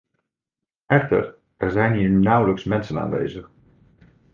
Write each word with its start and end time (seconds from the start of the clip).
Echter, 0.87 1.35
er 1.57 1.71
zijn 1.71 1.93
hier 1.93 2.09
nauwelijks 2.09 2.63
mensen 2.63 2.99
aanwezig. 2.99 3.49